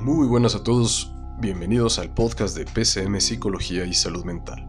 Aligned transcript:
Muy 0.00 0.26
buenas 0.26 0.54
a 0.54 0.64
todos, 0.64 1.12
bienvenidos 1.40 1.98
al 1.98 2.14
podcast 2.14 2.56
de 2.56 2.64
PCM 2.64 3.20
Psicología 3.20 3.84
y 3.84 3.92
Salud 3.92 4.24
Mental. 4.24 4.66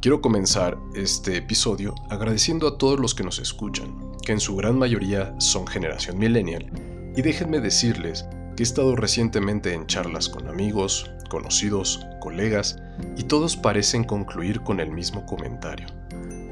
Quiero 0.00 0.20
comenzar 0.20 0.76
este 0.96 1.36
episodio 1.36 1.94
agradeciendo 2.10 2.66
a 2.66 2.76
todos 2.76 2.98
los 2.98 3.14
que 3.14 3.22
nos 3.22 3.38
escuchan, 3.38 3.96
que 4.26 4.32
en 4.32 4.40
su 4.40 4.56
gran 4.56 4.76
mayoría 4.76 5.32
son 5.38 5.64
generación 5.68 6.18
millennial, 6.18 6.72
y 7.14 7.22
déjenme 7.22 7.60
decirles 7.60 8.26
que 8.56 8.64
he 8.64 8.66
estado 8.66 8.96
recientemente 8.96 9.74
en 9.74 9.86
charlas 9.86 10.28
con 10.28 10.48
amigos, 10.48 11.08
conocidos, 11.30 12.04
colegas, 12.20 12.78
y 13.16 13.22
todos 13.22 13.56
parecen 13.56 14.02
concluir 14.02 14.60
con 14.62 14.80
el 14.80 14.90
mismo 14.90 15.24
comentario. 15.24 15.86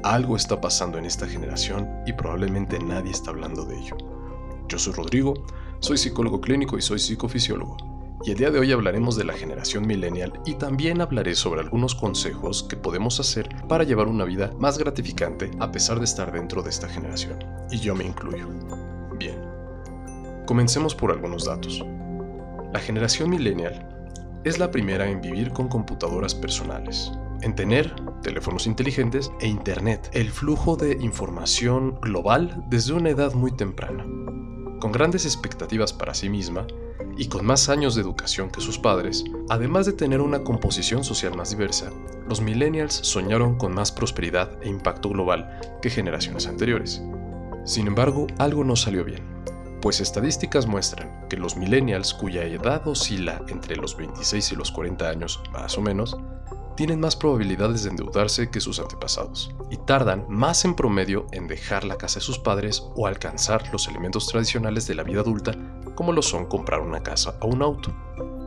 Algo 0.03 0.37
está 0.37 0.61
pasando 0.61 0.97
en 0.97 1.03
esta 1.03 1.27
generación 1.27 1.89
y 2.07 2.13
probablemente 2.13 2.79
nadie 2.79 3.11
está 3.11 3.31
hablando 3.31 3.65
de 3.65 3.77
ello. 3.77 3.97
Yo 4.69 4.79
soy 4.79 4.93
Rodrigo, 4.93 5.33
soy 5.81 5.97
psicólogo 5.97 6.39
clínico 6.39 6.77
y 6.77 6.81
soy 6.81 6.99
psicofisiólogo. 6.99 7.75
Y 8.23 8.29
el 8.29 8.37
día 8.37 8.51
de 8.51 8.59
hoy 8.59 8.71
hablaremos 8.71 9.15
de 9.15 9.23
la 9.23 9.33
generación 9.33 9.87
millennial 9.87 10.31
y 10.45 10.53
también 10.53 11.01
hablaré 11.01 11.33
sobre 11.33 11.61
algunos 11.61 11.95
consejos 11.95 12.63
que 12.69 12.77
podemos 12.77 13.19
hacer 13.19 13.49
para 13.67 13.83
llevar 13.83 14.07
una 14.07 14.25
vida 14.25 14.53
más 14.59 14.77
gratificante 14.77 15.49
a 15.59 15.71
pesar 15.71 15.97
de 15.97 16.05
estar 16.05 16.31
dentro 16.31 16.61
de 16.61 16.69
esta 16.69 16.87
generación. 16.87 17.39
Y 17.71 17.79
yo 17.79 17.95
me 17.95 18.03
incluyo. 18.03 18.47
Bien, 19.17 19.41
comencemos 20.45 20.93
por 20.93 21.11
algunos 21.11 21.45
datos. 21.45 21.83
La 22.71 22.79
generación 22.79 23.31
millennial 23.31 23.87
es 24.43 24.59
la 24.59 24.69
primera 24.69 25.09
en 25.09 25.19
vivir 25.19 25.49
con 25.49 25.67
computadoras 25.67 26.35
personales, 26.35 27.11
en 27.41 27.55
tener 27.55 27.95
teléfonos 28.21 28.67
inteligentes 28.67 29.31
e 29.39 29.47
Internet, 29.47 30.11
el 30.13 30.29
flujo 30.29 30.75
de 30.75 30.93
información 31.01 31.99
global 32.01 32.63
desde 32.69 32.93
una 32.93 33.09
edad 33.09 33.33
muy 33.33 33.51
temprana. 33.51 34.05
Con 34.81 34.91
grandes 34.91 35.25
expectativas 35.25 35.93
para 35.93 36.15
sí 36.15 36.27
misma 36.27 36.65
y 37.15 37.27
con 37.27 37.45
más 37.45 37.69
años 37.69 37.93
de 37.93 38.01
educación 38.01 38.49
que 38.49 38.61
sus 38.61 38.79
padres, 38.79 39.23
además 39.47 39.85
de 39.85 39.93
tener 39.93 40.21
una 40.21 40.43
composición 40.43 41.03
social 41.03 41.37
más 41.37 41.51
diversa, 41.51 41.91
los 42.27 42.41
millennials 42.41 42.95
soñaron 42.95 43.59
con 43.59 43.75
más 43.75 43.91
prosperidad 43.91 44.57
e 44.63 44.69
impacto 44.69 45.09
global 45.09 45.59
que 45.83 45.91
generaciones 45.91 46.47
anteriores. 46.47 46.99
Sin 47.63 47.85
embargo, 47.85 48.25
algo 48.39 48.63
no 48.63 48.75
salió 48.75 49.05
bien, 49.05 49.21
pues 49.83 50.01
estadísticas 50.01 50.65
muestran 50.65 51.27
que 51.29 51.37
los 51.37 51.55
millennials 51.55 52.15
cuya 52.15 52.43
edad 52.43 52.87
oscila 52.87 53.43
entre 53.49 53.75
los 53.75 53.95
26 53.95 54.51
y 54.51 54.55
los 54.55 54.71
40 54.71 55.07
años, 55.07 55.43
más 55.51 55.77
o 55.77 55.81
menos, 55.81 56.17
tienen 56.75 56.99
más 56.99 57.15
probabilidades 57.15 57.83
de 57.83 57.89
endeudarse 57.89 58.49
que 58.49 58.61
sus 58.61 58.79
antepasados 58.79 59.53
y 59.69 59.77
tardan 59.77 60.25
más 60.29 60.65
en 60.65 60.75
promedio 60.75 61.27
en 61.31 61.47
dejar 61.47 61.83
la 61.83 61.97
casa 61.97 62.19
de 62.19 62.25
sus 62.25 62.39
padres 62.39 62.83
o 62.95 63.07
alcanzar 63.07 63.63
los 63.71 63.87
elementos 63.87 64.27
tradicionales 64.27 64.87
de 64.87 64.95
la 64.95 65.03
vida 65.03 65.21
adulta 65.21 65.55
como 65.95 66.13
lo 66.13 66.21
son 66.21 66.45
comprar 66.45 66.81
una 66.81 67.03
casa 67.03 67.35
o 67.41 67.47
un 67.47 67.61
auto. 67.61 67.93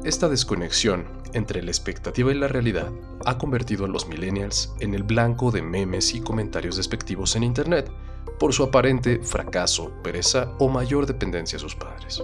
Esta 0.05 0.29
desconexión 0.29 1.07
entre 1.33 1.63
la 1.63 1.71
expectativa 1.71 2.31
y 2.31 2.35
la 2.35 2.49
realidad 2.49 2.91
ha 3.25 3.39
convertido 3.39 3.85
a 3.85 3.89
los 3.89 4.07
millennials 4.07 4.75
en 4.81 4.95
el 4.95 5.03
blanco 5.03 5.51
de 5.51 5.63
memes 5.63 6.15
y 6.15 6.21
comentarios 6.21 6.77
despectivos 6.77 7.37
en 7.37 7.43
Internet 7.43 7.91
por 8.39 8.53
su 8.53 8.65
aparente 8.65 9.21
fracaso, 9.23 9.93
pereza 10.03 10.53
o 10.59 10.69
mayor 10.69 11.07
dependencia 11.07 11.57
a 11.57 11.61
sus 11.61 11.75
padres. 11.75 12.23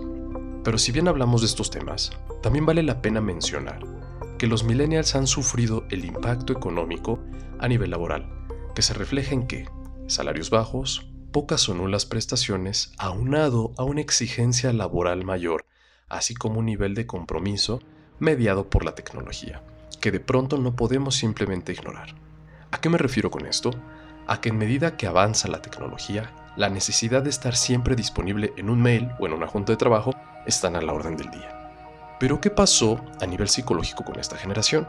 Pero 0.62 0.78
si 0.78 0.92
bien 0.92 1.08
hablamos 1.08 1.40
de 1.40 1.46
estos 1.46 1.70
temas, 1.70 2.10
también 2.42 2.66
vale 2.66 2.82
la 2.82 3.00
pena 3.00 3.20
mencionar 3.20 3.99
que 4.40 4.46
los 4.46 4.64
millennials 4.64 5.16
han 5.16 5.26
sufrido 5.26 5.84
el 5.90 6.06
impacto 6.06 6.54
económico 6.54 7.18
a 7.58 7.68
nivel 7.68 7.90
laboral, 7.90 8.26
que 8.74 8.80
se 8.80 8.94
refleja 8.94 9.34
en 9.34 9.46
que 9.46 9.68
salarios 10.06 10.48
bajos, 10.48 11.10
pocas 11.30 11.68
o 11.68 11.74
nulas 11.74 12.06
prestaciones, 12.06 12.94
aunado 12.96 13.74
a 13.76 13.84
una 13.84 14.00
exigencia 14.00 14.72
laboral 14.72 15.26
mayor, 15.26 15.66
así 16.08 16.34
como 16.34 16.60
un 16.60 16.64
nivel 16.64 16.94
de 16.94 17.06
compromiso 17.06 17.80
mediado 18.18 18.70
por 18.70 18.82
la 18.82 18.94
tecnología, 18.94 19.62
que 20.00 20.10
de 20.10 20.20
pronto 20.20 20.56
no 20.56 20.74
podemos 20.74 21.16
simplemente 21.16 21.72
ignorar. 21.72 22.14
¿A 22.70 22.80
qué 22.80 22.88
me 22.88 22.96
refiero 22.96 23.30
con 23.30 23.44
esto? 23.44 23.72
A 24.26 24.40
que 24.40 24.48
en 24.48 24.56
medida 24.56 24.96
que 24.96 25.06
avanza 25.06 25.48
la 25.48 25.60
tecnología, 25.60 26.32
la 26.56 26.70
necesidad 26.70 27.22
de 27.22 27.28
estar 27.28 27.54
siempre 27.54 27.94
disponible 27.94 28.54
en 28.56 28.70
un 28.70 28.80
mail 28.80 29.10
o 29.18 29.26
en 29.26 29.34
una 29.34 29.48
junta 29.48 29.72
de 29.72 29.76
trabajo 29.76 30.14
están 30.46 30.76
a 30.76 30.80
la 30.80 30.94
orden 30.94 31.18
del 31.18 31.30
día. 31.30 31.59
Pero 32.20 32.38
¿qué 32.38 32.50
pasó 32.50 33.00
a 33.22 33.26
nivel 33.26 33.48
psicológico 33.48 34.04
con 34.04 34.20
esta 34.20 34.36
generación? 34.36 34.86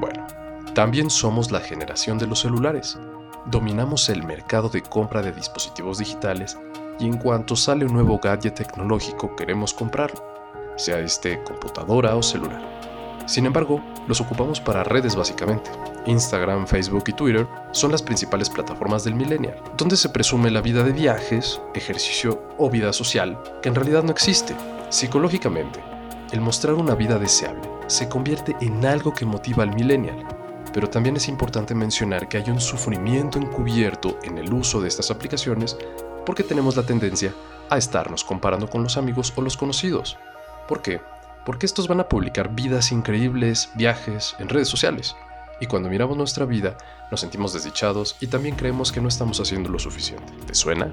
Bueno, 0.00 0.26
también 0.74 1.10
somos 1.10 1.52
la 1.52 1.60
generación 1.60 2.18
de 2.18 2.26
los 2.26 2.40
celulares. 2.40 2.98
Dominamos 3.46 4.08
el 4.08 4.24
mercado 4.24 4.68
de 4.68 4.82
compra 4.82 5.22
de 5.22 5.30
dispositivos 5.30 5.98
digitales 5.98 6.58
y 6.98 7.06
en 7.06 7.18
cuanto 7.18 7.54
sale 7.54 7.86
un 7.86 7.92
nuevo 7.92 8.18
gadget 8.18 8.56
tecnológico 8.56 9.36
queremos 9.36 9.72
comprarlo, 9.72 10.20
sea 10.76 10.98
este 10.98 11.40
computadora 11.44 12.16
o 12.16 12.22
celular. 12.22 12.60
Sin 13.26 13.46
embargo, 13.46 13.80
los 14.08 14.20
ocupamos 14.20 14.60
para 14.60 14.82
redes 14.82 15.14
básicamente. 15.14 15.70
Instagram, 16.06 16.66
Facebook 16.66 17.04
y 17.06 17.12
Twitter 17.12 17.46
son 17.70 17.92
las 17.92 18.02
principales 18.02 18.50
plataformas 18.50 19.04
del 19.04 19.14
millennial, 19.14 19.62
donde 19.76 19.96
se 19.96 20.08
presume 20.08 20.50
la 20.50 20.62
vida 20.62 20.82
de 20.82 20.92
viajes, 20.92 21.60
ejercicio 21.74 22.42
o 22.58 22.68
vida 22.70 22.92
social, 22.92 23.40
que 23.62 23.68
en 23.68 23.76
realidad 23.76 24.02
no 24.02 24.10
existe. 24.10 24.56
Psicológicamente, 24.88 25.80
el 26.32 26.40
mostrar 26.40 26.74
una 26.74 26.94
vida 26.94 27.18
deseable 27.18 27.68
se 27.86 28.08
convierte 28.08 28.56
en 28.60 28.84
algo 28.84 29.14
que 29.14 29.24
motiva 29.24 29.62
al 29.62 29.74
millennial, 29.74 30.26
pero 30.72 30.90
también 30.90 31.16
es 31.16 31.28
importante 31.28 31.74
mencionar 31.74 32.28
que 32.28 32.38
hay 32.38 32.50
un 32.50 32.60
sufrimiento 32.60 33.38
encubierto 33.38 34.18
en 34.22 34.38
el 34.38 34.52
uso 34.52 34.80
de 34.80 34.88
estas 34.88 35.10
aplicaciones 35.10 35.76
porque 36.24 36.42
tenemos 36.42 36.76
la 36.76 36.82
tendencia 36.82 37.32
a 37.70 37.78
estarnos 37.78 38.24
comparando 38.24 38.68
con 38.68 38.82
los 38.82 38.96
amigos 38.96 39.32
o 39.36 39.42
los 39.42 39.56
conocidos. 39.56 40.18
¿Por 40.68 40.82
qué? 40.82 41.00
Porque 41.44 41.66
estos 41.66 41.88
van 41.88 42.00
a 42.00 42.08
publicar 42.08 42.54
vidas 42.54 42.90
increíbles, 42.90 43.70
viajes, 43.74 44.34
en 44.38 44.48
redes 44.48 44.68
sociales. 44.68 45.14
Y 45.60 45.66
cuando 45.66 45.88
miramos 45.88 46.16
nuestra 46.16 46.44
vida, 46.44 46.76
nos 47.10 47.20
sentimos 47.20 47.52
desdichados 47.52 48.16
y 48.20 48.26
también 48.26 48.56
creemos 48.56 48.92
que 48.92 49.00
no 49.00 49.08
estamos 49.08 49.40
haciendo 49.40 49.70
lo 49.70 49.78
suficiente. 49.78 50.32
¿Te 50.46 50.54
suena? 50.54 50.92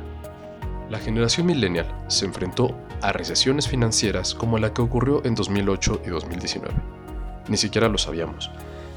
La 0.90 1.00
generación 1.00 1.48
millennial 1.48 1.88
se 2.08 2.26
enfrentó 2.26 2.76
a 3.02 3.12
recesiones 3.14 3.68
financieras 3.68 4.34
como 4.36 4.60
la 4.60 4.74
que 4.74 4.82
ocurrió 4.82 5.22
en 5.26 5.36
2008 5.36 6.02
y 6.06 6.10
2019. 6.10 6.74
Ni 7.48 7.58
siquiera 7.58 7.88
lo 7.88 7.98
sabíamos, 7.98 8.52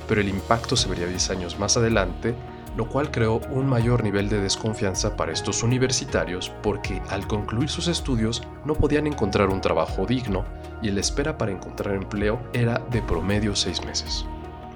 pero 0.08 0.20
el 0.20 0.28
impacto 0.28 0.76
se 0.76 0.88
vería 0.88 1.06
10 1.06 1.30
años 1.30 1.58
más 1.58 1.76
adelante, 1.76 2.34
lo 2.76 2.88
cual 2.88 3.10
creó 3.10 3.40
un 3.50 3.66
mayor 3.66 4.04
nivel 4.04 4.28
de 4.28 4.40
desconfianza 4.40 5.16
para 5.16 5.32
estos 5.32 5.62
universitarios 5.62 6.52
porque 6.62 7.00
al 7.08 7.26
concluir 7.26 7.68
sus 7.68 7.88
estudios 7.88 8.42
no 8.64 8.74
podían 8.74 9.06
encontrar 9.06 9.48
un 9.48 9.60
trabajo 9.60 10.06
digno 10.06 10.44
y 10.82 10.90
la 10.90 11.00
espera 11.00 11.38
para 11.38 11.52
encontrar 11.52 11.94
empleo 11.94 12.38
era 12.52 12.80
de 12.90 13.00
promedio 13.00 13.56
6 13.56 13.84
meses. 13.86 14.26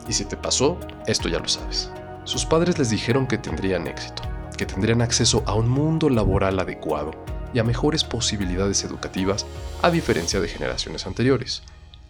Y 0.09 0.13
si 0.13 0.25
te 0.25 0.37
pasó, 0.37 0.79
esto 1.07 1.29
ya 1.29 1.39
lo 1.39 1.49
sabes. 1.49 1.93
Sus 2.25 2.47
padres 2.47 2.79
les 2.79 2.91
dijeron 2.91 3.27
que 3.27 3.39
tendrían 3.39 3.87
éxito, 3.87 4.23
que 4.61 4.67
tendrían 4.67 5.01
acceso 5.01 5.43
a 5.47 5.55
un 5.55 5.71
mundo 5.71 6.11
laboral 6.11 6.59
adecuado 6.59 7.13
y 7.55 7.61
a 7.61 7.65
mejores 7.65 8.05
posibilidades 8.05 8.85
educativas 8.85 9.47
a 9.81 9.91
diferencia 9.91 10.39
de 10.39 10.49
generaciones 10.49 11.07
anteriores. 11.07 11.63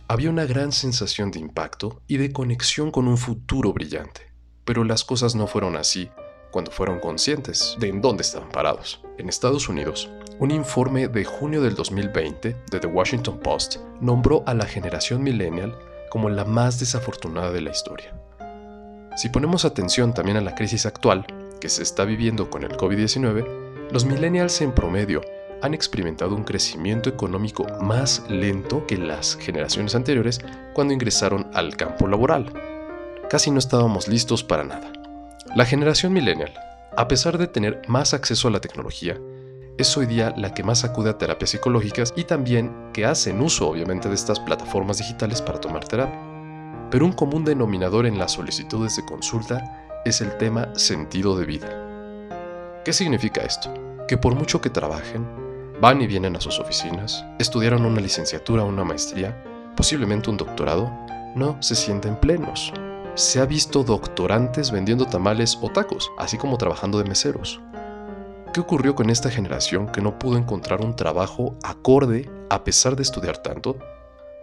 Había 0.09 0.31
una 0.31 0.47
gran 0.47 0.72
sensación 0.72 1.31
de 1.31 1.38
impacto 1.38 2.03
y 2.09 2.16
de 2.16 2.33
conexión 2.33 2.91
con 2.91 3.06
un 3.06 3.19
futuro 3.19 3.72
brillante, 3.72 4.33
pero 4.65 4.83
las 4.83 5.05
cosas 5.05 5.37
no 5.37 5.47
fueron 5.47 5.77
así 5.77 6.11
cuando 6.50 6.72
fueron 6.72 6.99
conscientes 6.99 7.77
de 7.78 7.87
en 7.87 8.00
dónde 8.00 8.22
estaban 8.22 8.49
parados. 8.49 9.00
En 9.17 9.28
Estados 9.28 9.69
Unidos, 9.69 10.11
un 10.41 10.50
informe 10.50 11.06
de 11.06 11.25
junio 11.25 11.62
del 11.62 11.77
2020 11.77 12.56
de 12.69 12.81
The 12.81 12.88
Washington 12.88 13.38
Post 13.38 13.77
nombró 14.00 14.43
a 14.49 14.55
la 14.55 14.67
generación 14.67 15.22
millennial 15.22 15.78
como 16.11 16.28
la 16.28 16.44
más 16.44 16.81
desafortunada 16.81 17.53
de 17.53 17.61
la 17.61 17.71
historia. 17.71 18.12
Si 19.17 19.28
ponemos 19.28 19.65
atención 19.65 20.15
también 20.15 20.37
a 20.37 20.41
la 20.41 20.56
crisis 20.56 20.84
actual, 20.84 21.25
que 21.60 21.69
se 21.69 21.82
está 21.82 22.04
viviendo 22.04 22.50
con 22.50 22.65
el 22.65 22.76
COVID-19, 22.76 23.91
los 23.93 24.04
millennials 24.04 24.60
en 24.60 24.72
promedio 24.72 25.21
han 25.62 25.75
experimentado 25.75 26.34
un 26.34 26.44
crecimiento 26.44 27.10
económico 27.10 27.66
más 27.81 28.25
lento 28.28 28.87
que 28.87 28.97
las 28.97 29.37
generaciones 29.37 29.94
anteriores 29.94 30.40
cuando 30.73 30.94
ingresaron 30.94 31.50
al 31.55 31.76
campo 31.76 32.08
laboral. 32.08 32.52
Casi 33.29 33.50
no 33.50 33.58
estábamos 33.58 34.08
listos 34.08 34.43
para 34.43 34.64
nada. 34.64 34.93
La 35.55 35.64
generación 35.64 36.12
millennial, 36.12 36.52
a 36.96 37.08
pesar 37.08 37.38
de 37.38 37.46
tener 37.46 37.82
más 37.88 38.14
acceso 38.14 38.49
a 38.49 38.50
la 38.50 38.61
tecnología, 38.61 39.19
es 39.79 39.96
hoy 39.96 40.06
día 40.06 40.35
la 40.37 40.52
que 40.52 40.62
más 40.62 40.85
acude 40.85 41.11
a 41.11 41.19
terapias 41.19 41.50
psicológicas 41.50 42.12
y 42.17 42.25
también 42.25 42.90
que 42.93 43.06
hacen 43.06 43.40
uso 43.40 43.69
obviamente 43.69 44.08
de 44.08 44.14
estas 44.14 44.38
plataformas 44.40 44.99
digitales 44.99 45.40
para 45.40 45.61
tomar 45.61 45.87
terapia. 45.87 46.20
Pero 46.90 47.06
un 47.06 47.12
común 47.12 47.44
denominador 47.44 48.06
en 48.06 48.19
las 48.19 48.32
solicitudes 48.32 48.96
de 48.96 49.05
consulta 49.05 49.80
es 50.05 50.23
el 50.23 50.37
tema 50.38 50.75
sentido 50.76 51.37
de 51.37 51.44
vida. 51.44 52.81
¿Qué 52.85 52.93
significa 52.93 53.43
esto? 53.43 53.73
Que 54.08 54.17
por 54.17 54.35
mucho 54.35 54.61
que 54.61 54.70
trabajen, 54.70 55.26
van 55.81 56.00
y 56.00 56.06
vienen 56.06 56.37
a 56.37 56.41
sus 56.41 56.58
oficinas, 56.58 57.25
estudiaron 57.38 57.85
una 57.85 58.00
licenciatura 58.00 58.62
o 58.62 58.69
una 58.69 58.85
maestría, 58.85 59.44
posiblemente 59.76 60.31
un 60.31 60.38
doctorado, 60.38 60.91
no 61.37 61.61
se 61.61 61.75
sienten 61.75 62.17
plenos. 62.17 62.73
Se 63.14 63.41
ha 63.41 63.44
visto 63.44 63.85
doctorantes 63.85 64.70
vendiendo 64.70 65.05
tamales 65.05 65.58
o 65.61 65.69
tacos, 65.69 66.11
así 66.17 66.38
como 66.38 66.56
trabajando 66.56 66.99
de 66.99 67.05
meseros. 67.05 67.61
¿Qué 68.55 68.61
ocurrió 68.61 68.94
con 68.94 69.11
esta 69.11 69.31
generación 69.31 69.87
que 69.87 70.00
no 70.00 70.19
pudo 70.19 70.38
encontrar 70.38 70.81
un 70.81 70.97
trabajo 70.97 71.56
acorde 71.62 72.31
a 72.49 72.64
pesar 72.64 72.97
de 72.97 73.02
estudiar 73.02 73.38
tanto? 73.38 73.79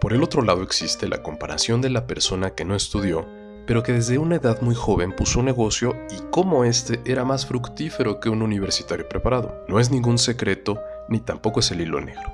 Por 0.00 0.12
el 0.12 0.22
otro 0.22 0.42
lado 0.42 0.62
existe 0.62 1.08
la 1.08 1.22
comparación 1.24 1.82
de 1.82 1.90
la 1.90 2.06
persona 2.06 2.50
que 2.50 2.64
no 2.64 2.76
estudió, 2.76 3.26
pero 3.68 3.82
que 3.82 3.92
desde 3.92 4.16
una 4.16 4.36
edad 4.36 4.62
muy 4.62 4.74
joven 4.74 5.14
puso 5.14 5.42
negocio 5.42 5.94
y 6.10 6.22
cómo 6.30 6.64
este 6.64 7.02
era 7.04 7.26
más 7.26 7.44
fructífero 7.44 8.18
que 8.18 8.30
un 8.30 8.40
universitario 8.40 9.06
preparado. 9.06 9.62
No 9.68 9.78
es 9.78 9.90
ningún 9.90 10.16
secreto 10.16 10.80
ni 11.10 11.20
tampoco 11.20 11.60
es 11.60 11.70
el 11.70 11.82
hilo 11.82 12.00
negro. 12.00 12.32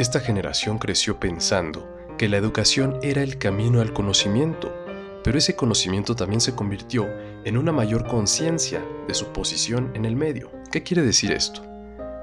Esta 0.00 0.18
generación 0.18 0.78
creció 0.78 1.20
pensando 1.20 1.88
que 2.18 2.28
la 2.28 2.38
educación 2.38 2.98
era 3.02 3.22
el 3.22 3.38
camino 3.38 3.80
al 3.80 3.92
conocimiento, 3.92 4.74
pero 5.22 5.38
ese 5.38 5.54
conocimiento 5.54 6.16
también 6.16 6.40
se 6.40 6.56
convirtió 6.56 7.06
en 7.44 7.56
una 7.56 7.70
mayor 7.70 8.08
conciencia 8.08 8.84
de 9.06 9.14
su 9.14 9.26
posición 9.26 9.92
en 9.94 10.04
el 10.04 10.16
medio. 10.16 10.50
¿Qué 10.72 10.82
quiere 10.82 11.02
decir 11.02 11.30
esto? 11.30 11.62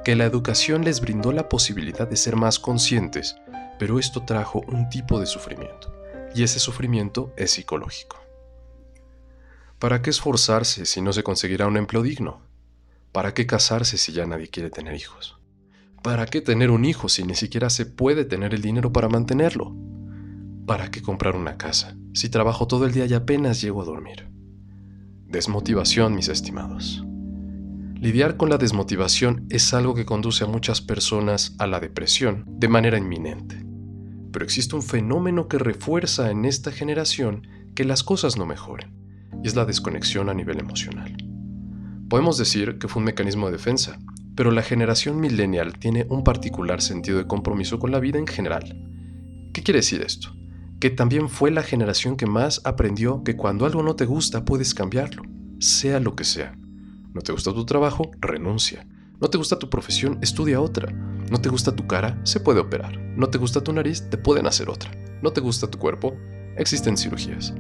Que 0.04 0.18
la 0.18 0.26
educación 0.26 0.84
les 0.84 1.00
brindó 1.00 1.32
la 1.32 1.48
posibilidad 1.48 2.06
de 2.06 2.18
ser 2.18 2.36
más 2.36 2.60
conscientes, 2.60 3.38
pero 3.80 3.98
esto 3.98 4.24
trajo 4.24 4.62
un 4.68 4.90
tipo 4.90 5.22
de 5.22 5.26
sufrimiento, 5.26 5.94
y 6.36 6.44
ese 6.44 6.60
sufrimiento 6.60 7.32
es 7.38 7.52
psicológico. 7.52 8.21
¿Para 9.82 10.04
qué 10.04 10.12
esforzarse 10.12 10.86
si 10.86 11.02
no 11.02 11.12
se 11.12 11.24
conseguirá 11.24 11.66
un 11.66 11.76
empleo 11.76 12.04
digno? 12.04 12.42
¿Para 13.12 13.34
qué 13.34 13.48
casarse 13.48 13.98
si 13.98 14.12
ya 14.12 14.28
nadie 14.28 14.48
quiere 14.48 14.70
tener 14.70 14.94
hijos? 14.94 15.40
¿Para 16.04 16.28
qué 16.28 16.40
tener 16.40 16.70
un 16.70 16.86
hijo 16.86 17.10
si 17.10 17.24
ni 17.24 17.34
siquiera 17.34 17.72
se 17.72 17.88
puede 17.88 18.24
tener 18.24 18.54
el 18.54 18.62
dinero 18.62 18.94
para 18.94 19.10
mantenerlo? 19.10 19.76
¿Para 20.68 20.92
qué 20.92 21.02
comprar 21.02 21.36
una 21.36 21.58
casa 21.58 21.98
si 22.14 22.30
trabajo 22.30 22.68
todo 22.68 22.86
el 22.86 22.92
día 22.92 23.08
y 23.08 23.16
apenas 23.16 23.60
llego 23.60 23.82
a 23.82 23.86
dormir? 23.86 24.30
Desmotivación, 25.26 26.14
mis 26.14 26.28
estimados. 26.28 27.04
Lidiar 27.96 28.38
con 28.38 28.52
la 28.52 28.60
desmotivación 28.60 29.48
es 29.50 29.74
algo 29.74 29.96
que 29.96 30.06
conduce 30.06 30.44
a 30.44 30.48
muchas 30.48 30.80
personas 30.80 31.56
a 31.58 31.66
la 31.66 31.80
depresión 31.80 32.46
de 32.48 32.68
manera 32.68 33.00
inminente. 33.00 33.66
Pero 34.32 34.46
existe 34.46 34.76
un 34.76 34.84
fenómeno 34.84 35.48
que 35.48 35.58
refuerza 35.58 36.30
en 36.30 36.46
esta 36.46 36.72
generación 36.72 37.48
que 37.74 37.84
las 37.84 38.04
cosas 38.04 38.38
no 38.38 38.46
mejoren, 38.46 39.01
y 39.44 39.48
es 39.48 39.56
la 39.56 39.66
desconexión 39.66 40.30
a 40.30 40.34
nivel 40.34 40.60
emocional. 40.60 41.16
Podemos 42.10 42.38
decir 42.38 42.78
que 42.78 42.88
fue 42.88 43.00
un 43.00 43.06
mecanismo 43.06 43.48
de 43.48 43.54
defensa, 43.54 44.00
pero 44.36 44.52
la 44.52 44.64
generación 44.64 45.20
millennial 45.20 45.78
tiene 45.80 46.06
un 46.10 46.24
particular 46.24 46.82
sentido 46.82 47.18
de 47.18 47.28
compromiso 47.28 47.80
con 47.80 47.92
la 47.92 48.00
vida 48.00 48.20
en 48.20 48.28
general. 48.28 48.88
¿Qué 49.54 49.64
quiere 49.64 49.80
decir 49.80 50.02
esto? 50.02 50.34
que 50.82 50.90
también 50.90 51.30
fue 51.30 51.52
la 51.52 51.62
generación 51.62 52.18
que 52.18 52.26
más 52.26 52.60
aprendió 52.66 53.24
que 53.24 53.38
cuando 53.38 53.68
algo 53.68 53.84
no 53.84 53.96
te 53.96 54.06
gusta 54.06 54.44
puedes 54.44 54.74
cambiarlo, 54.74 55.22
sea 55.60 56.00
lo 56.00 56.16
que 56.16 56.24
sea. 56.24 56.58
No 57.14 57.22
te 57.22 57.32
gusta 57.32 57.54
tu 57.54 57.66
trabajo, 57.66 58.10
renuncia. 58.20 58.88
No 59.22 59.30
te 59.30 59.38
gusta 59.38 59.60
tu 59.60 59.70
profesión, 59.70 60.18
estudia 60.22 60.60
otra. 60.60 60.92
No 61.30 61.40
te 61.40 61.50
gusta 61.50 61.76
tu 61.76 61.86
cara, 61.86 62.20
se 62.24 62.40
puede 62.40 62.60
operar. 62.60 63.00
No 63.16 63.30
te 63.30 63.38
gusta 63.38 63.62
tu 63.62 63.72
nariz, 63.72 64.10
te 64.10 64.18
pueden 64.18 64.48
hacer 64.48 64.70
otra. 64.70 64.90
No 65.22 65.32
te 65.32 65.40
gusta 65.40 65.70
tu 65.70 65.78
cuerpo, 65.78 66.16
existen 66.58 66.98
cirugías. 66.98 67.54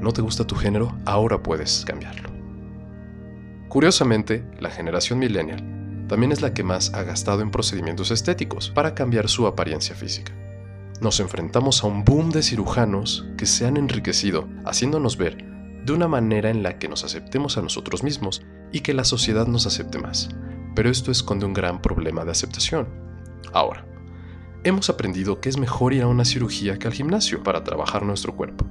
No 0.00 0.12
te 0.12 0.22
gusta 0.22 0.46
tu 0.46 0.54
género, 0.54 0.96
ahora 1.04 1.42
puedes 1.42 1.84
cambiarlo. 1.84 2.30
Curiosamente, 3.68 4.44
la 4.58 4.70
generación 4.70 5.18
millennial 5.18 6.06
también 6.08 6.32
es 6.32 6.40
la 6.40 6.54
que 6.54 6.64
más 6.64 6.92
ha 6.94 7.02
gastado 7.04 7.42
en 7.42 7.50
procedimientos 7.50 8.10
estéticos 8.10 8.70
para 8.70 8.94
cambiar 8.94 9.28
su 9.28 9.46
apariencia 9.46 9.94
física 9.94 10.32
nos 11.00 11.18
enfrentamos 11.18 11.82
a 11.82 11.86
un 11.86 12.04
boom 12.04 12.30
de 12.30 12.42
cirujanos 12.42 13.26
que 13.38 13.46
se 13.46 13.66
han 13.66 13.78
enriquecido, 13.78 14.48
haciéndonos 14.66 15.16
ver 15.16 15.44
de 15.84 15.92
una 15.94 16.08
manera 16.08 16.50
en 16.50 16.62
la 16.62 16.78
que 16.78 16.88
nos 16.88 17.04
aceptemos 17.04 17.56
a 17.56 17.62
nosotros 17.62 18.02
mismos 18.02 18.42
y 18.70 18.80
que 18.80 18.92
la 18.92 19.04
sociedad 19.04 19.46
nos 19.46 19.66
acepte 19.66 19.98
más. 19.98 20.28
Pero 20.74 20.90
esto 20.90 21.10
esconde 21.10 21.46
un 21.46 21.54
gran 21.54 21.80
problema 21.80 22.26
de 22.26 22.32
aceptación. 22.32 22.86
Ahora, 23.54 23.86
hemos 24.62 24.90
aprendido 24.90 25.40
que 25.40 25.48
es 25.48 25.56
mejor 25.56 25.94
ir 25.94 26.02
a 26.02 26.06
una 26.06 26.26
cirugía 26.26 26.78
que 26.78 26.86
al 26.86 26.92
gimnasio 26.92 27.42
para 27.42 27.64
trabajar 27.64 28.04
nuestro 28.04 28.36
cuerpo, 28.36 28.66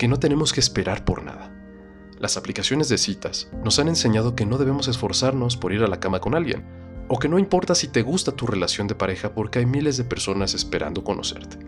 que 0.00 0.08
no 0.08 0.18
tenemos 0.18 0.54
que 0.54 0.60
esperar 0.60 1.04
por 1.04 1.22
nada. 1.22 1.52
Las 2.18 2.38
aplicaciones 2.38 2.88
de 2.88 2.96
citas 2.96 3.50
nos 3.62 3.78
han 3.78 3.86
enseñado 3.86 4.34
que 4.34 4.46
no 4.46 4.56
debemos 4.56 4.88
esforzarnos 4.88 5.58
por 5.58 5.74
ir 5.74 5.82
a 5.82 5.88
la 5.88 6.00
cama 6.00 6.20
con 6.20 6.34
alguien, 6.34 6.64
o 7.08 7.18
que 7.18 7.28
no 7.28 7.38
importa 7.38 7.74
si 7.74 7.86
te 7.86 8.00
gusta 8.00 8.32
tu 8.32 8.46
relación 8.46 8.86
de 8.86 8.94
pareja 8.94 9.34
porque 9.34 9.58
hay 9.58 9.66
miles 9.66 9.98
de 9.98 10.04
personas 10.04 10.54
esperando 10.54 11.04
conocerte. 11.04 11.58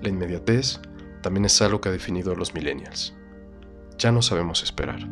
La 0.00 0.08
inmediatez 0.08 0.80
también 1.20 1.44
es 1.44 1.60
algo 1.60 1.82
que 1.82 1.90
ha 1.90 1.92
definido 1.92 2.32
a 2.32 2.34
los 2.34 2.54
millennials. 2.54 3.14
Ya 3.98 4.10
no 4.10 4.22
sabemos 4.22 4.62
esperar. 4.62 5.06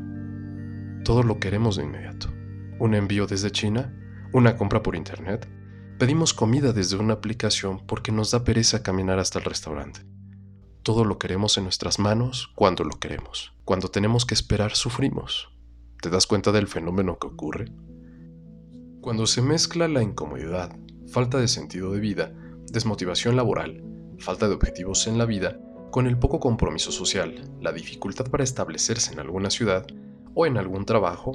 Todo 1.05 1.25
lo 1.25 1.41
queremos 1.41 1.77
de 1.77 1.85
inmediato. 1.85 2.33
Un 2.79 2.95
envío 2.95 3.27
desde 3.27 3.50
China, 3.50 3.95
una 4.33 4.56
compra 4.56 4.83
por 4.83 4.97
internet. 4.97 5.47
Pedimos 5.99 6.33
comida 6.33 6.73
desde 6.73 6.97
una 6.97 7.12
aplicación 7.12 7.87
porque 7.87 8.11
nos 8.11 8.31
da 8.31 8.43
pereza 8.43 8.83
caminar 8.83 9.19
hasta 9.19 9.39
el 9.39 9.45
restaurante. 9.45 10.00
Todo 10.88 11.05
lo 11.05 11.19
queremos 11.19 11.58
en 11.58 11.64
nuestras 11.64 11.99
manos 11.99 12.50
cuando 12.55 12.82
lo 12.82 12.99
queremos. 12.99 13.52
Cuando 13.67 13.88
tenemos 13.88 14.25
que 14.25 14.32
esperar 14.32 14.75
sufrimos. 14.75 15.50
¿Te 16.00 16.08
das 16.08 16.26
cuenta 16.26 16.50
del 16.50 16.67
fenómeno 16.67 17.19
que 17.19 17.26
ocurre? 17.26 17.67
Cuando 19.02 19.26
se 19.26 19.43
mezcla 19.43 19.87
la 19.87 20.02
incomodidad, 20.02 20.75
falta 21.06 21.37
de 21.37 21.46
sentido 21.46 21.93
de 21.93 22.00
vida, 22.00 22.32
desmotivación 22.73 23.37
laboral, 23.37 23.85
falta 24.19 24.49
de 24.49 24.55
objetivos 24.55 25.06
en 25.08 25.19
la 25.19 25.26
vida, 25.26 25.61
con 25.90 26.06
el 26.06 26.19
poco 26.19 26.40
compromiso 26.40 26.90
social, 26.90 27.52
la 27.61 27.73
dificultad 27.73 28.31
para 28.31 28.44
establecerse 28.44 29.12
en 29.12 29.20
alguna 29.20 29.50
ciudad 29.50 29.87
o 30.32 30.46
en 30.46 30.56
algún 30.56 30.87
trabajo, 30.87 31.32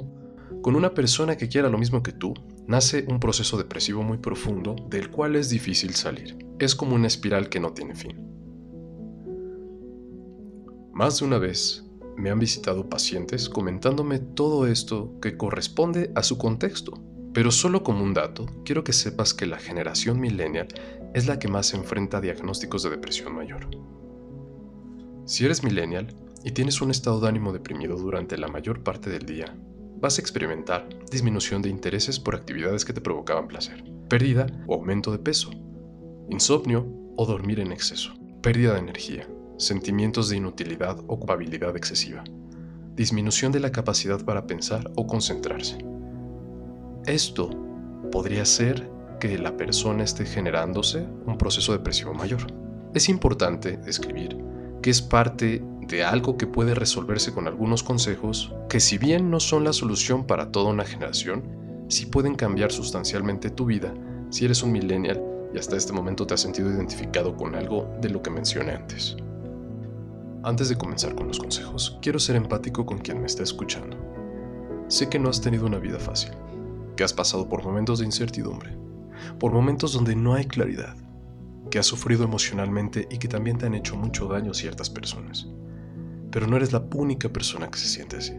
con 0.62 0.74
una 0.74 0.94
persona 0.94 1.36
que 1.36 1.48
quiera 1.48 1.68
lo 1.68 1.78
mismo 1.78 2.02
que 2.02 2.10
tú, 2.10 2.34
nace 2.66 3.04
un 3.08 3.20
proceso 3.20 3.56
depresivo 3.56 4.02
muy 4.02 4.18
profundo 4.18 4.74
del 4.90 5.12
cual 5.12 5.36
es 5.36 5.48
difícil 5.48 5.94
salir. 5.94 6.44
Es 6.58 6.74
como 6.74 6.96
una 6.96 7.06
espiral 7.06 7.48
que 7.48 7.60
no 7.60 7.72
tiene 7.72 7.94
fin. 7.94 8.34
Más 10.94 11.18
de 11.18 11.24
una 11.24 11.38
vez 11.38 11.84
me 12.16 12.30
han 12.30 12.38
visitado 12.38 12.88
pacientes 12.88 13.48
comentándome 13.48 14.20
todo 14.20 14.68
esto 14.68 15.18
que 15.20 15.36
corresponde 15.36 16.12
a 16.14 16.22
su 16.22 16.38
contexto, 16.38 16.92
pero 17.32 17.50
solo 17.50 17.82
como 17.82 18.04
un 18.04 18.14
dato, 18.14 18.46
quiero 18.64 18.84
que 18.84 18.92
sepas 18.92 19.34
que 19.34 19.44
la 19.44 19.58
generación 19.58 20.20
millennial 20.20 20.68
es 21.12 21.26
la 21.26 21.40
que 21.40 21.48
más 21.48 21.66
se 21.66 21.78
enfrenta 21.78 22.18
a 22.18 22.20
diagnósticos 22.20 22.84
de 22.84 22.90
depresión 22.90 23.34
mayor. 23.34 23.68
Si 25.24 25.44
eres 25.44 25.64
millennial 25.64 26.14
y 26.44 26.52
tienes 26.52 26.80
un 26.80 26.92
estado 26.92 27.20
de 27.20 27.26
ánimo 27.26 27.52
deprimido 27.52 27.96
durante 27.96 28.38
la 28.38 28.46
mayor 28.46 28.84
parte 28.84 29.10
del 29.10 29.26
día, 29.26 29.52
vas 30.00 30.18
a 30.18 30.20
experimentar 30.20 30.88
disminución 31.10 31.60
de 31.60 31.70
intereses 31.70 32.20
por 32.20 32.36
actividades 32.36 32.84
que 32.84 32.92
te 32.92 33.00
provocaban 33.00 33.48
placer, 33.48 33.82
pérdida 34.08 34.46
o 34.68 34.74
aumento 34.74 35.10
de 35.10 35.18
peso, 35.18 35.50
insomnio 36.30 36.86
o 37.16 37.26
dormir 37.26 37.58
en 37.58 37.72
exceso, 37.72 38.14
pérdida 38.42 38.74
de 38.74 38.78
energía, 38.78 39.28
sentimientos 39.56 40.28
de 40.28 40.36
inutilidad 40.36 40.98
o 41.06 41.18
culpabilidad 41.18 41.76
excesiva, 41.76 42.24
disminución 42.96 43.52
de 43.52 43.60
la 43.60 43.72
capacidad 43.72 44.24
para 44.24 44.46
pensar 44.46 44.90
o 44.96 45.06
concentrarse, 45.06 45.78
esto 47.06 47.50
podría 48.10 48.44
ser 48.44 48.90
que 49.20 49.38
la 49.38 49.56
persona 49.56 50.04
esté 50.04 50.24
generándose 50.24 51.06
un 51.26 51.36
proceso 51.36 51.72
depresivo 51.72 52.14
mayor. 52.14 52.46
Es 52.94 53.08
importante 53.08 53.76
describir 53.76 54.38
que 54.82 54.90
es 54.90 55.02
parte 55.02 55.62
de 55.86 56.04
algo 56.04 56.36
que 56.36 56.46
puede 56.46 56.74
resolverse 56.74 57.32
con 57.32 57.46
algunos 57.46 57.82
consejos 57.82 58.54
que 58.68 58.80
si 58.80 58.96
bien 58.96 59.30
no 59.30 59.40
son 59.40 59.64
la 59.64 59.72
solución 59.72 60.26
para 60.26 60.50
toda 60.50 60.70
una 60.70 60.84
generación, 60.84 61.42
sí 61.88 62.06
pueden 62.06 62.34
cambiar 62.34 62.72
sustancialmente 62.72 63.50
tu 63.50 63.66
vida 63.66 63.92
si 64.30 64.46
eres 64.46 64.62
un 64.62 64.72
millennial 64.72 65.22
y 65.52 65.58
hasta 65.58 65.76
este 65.76 65.92
momento 65.92 66.26
te 66.26 66.34
has 66.34 66.40
sentido 66.40 66.70
identificado 66.70 67.36
con 67.36 67.54
algo 67.54 67.88
de 68.00 68.08
lo 68.08 68.22
que 68.22 68.30
mencioné 68.30 68.72
antes. 68.72 69.16
Antes 70.44 70.68
de 70.68 70.76
comenzar 70.76 71.14
con 71.14 71.26
los 71.26 71.38
consejos, 71.38 71.98
quiero 72.02 72.18
ser 72.18 72.36
empático 72.36 72.84
con 72.84 72.98
quien 72.98 73.18
me 73.18 73.26
está 73.26 73.42
escuchando. 73.42 73.96
Sé 74.88 75.08
que 75.08 75.18
no 75.18 75.30
has 75.30 75.40
tenido 75.40 75.64
una 75.64 75.78
vida 75.78 75.98
fácil 75.98 76.32
que 76.96 77.02
has 77.02 77.14
pasado 77.14 77.48
por 77.48 77.64
momentos 77.64 77.98
de 77.98 78.04
incertidumbre, 78.04 78.76
por 79.40 79.52
momentos 79.52 79.94
donde 79.94 80.14
no 80.14 80.34
hay 80.34 80.44
claridad, 80.44 80.96
que 81.70 81.78
has 81.78 81.86
sufrido 81.86 82.24
emocionalmente 82.24 83.08
y 83.10 83.16
que 83.16 83.26
también 83.26 83.56
te 83.56 83.64
han 83.64 83.74
hecho 83.74 83.96
mucho 83.96 84.28
daño 84.28 84.52
ciertas 84.52 84.90
personas. 84.90 85.48
Pero 86.30 86.46
no 86.46 86.56
eres 86.56 86.74
la 86.74 86.84
única 86.94 87.30
persona 87.30 87.70
que 87.70 87.78
se 87.78 87.88
siente 87.88 88.18
así. 88.18 88.34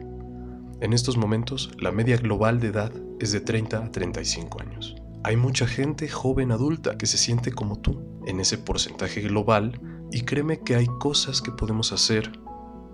En 0.81 0.93
estos 0.93 1.17
momentos, 1.17 1.71
la 1.79 1.91
media 1.91 2.17
global 2.17 2.59
de 2.59 2.67
edad 2.67 2.91
es 3.19 3.31
de 3.31 3.41
30 3.41 3.83
a 3.83 3.91
35 3.91 4.61
años. 4.61 4.95
Hay 5.23 5.37
mucha 5.37 5.65
gente 5.65 6.07
joven 6.07 6.51
adulta 6.51 6.99
que 6.99 7.07
se 7.07 7.17
siente 7.17 7.51
como 7.51 7.79
tú 7.79 8.21
en 8.27 8.39
ese 8.39 8.59
porcentaje 8.59 9.21
global 9.21 9.81
y 10.11 10.21
créeme 10.21 10.59
que 10.61 10.75
hay 10.75 10.87
cosas 10.99 11.41
que 11.41 11.51
podemos 11.51 11.91
hacer 11.91 12.31